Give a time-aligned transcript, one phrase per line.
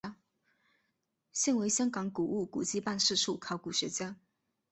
[1.31, 4.17] 现为香港古物古迹办事处考古学家。